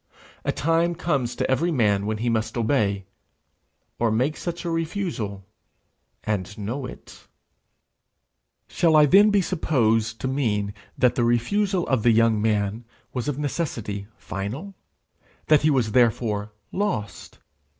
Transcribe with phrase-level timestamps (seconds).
[0.43, 3.05] A time comes to every man when he must obey,
[3.99, 5.45] or make such refusal
[6.23, 7.27] and know it.
[8.67, 12.83] Shall I then be supposed to mean that the refusal of the young man
[13.13, 14.73] was of necessity final?
[15.49, 17.37] that he was therefore lost?